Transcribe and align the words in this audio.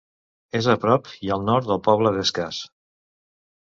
És 0.59 0.69
a 0.73 0.75
prop 0.85 1.11
i 1.29 1.31
al 1.37 1.47
nord 1.51 1.71
del 1.71 1.85
poble 1.91 2.17
d'Escàs. 2.19 2.67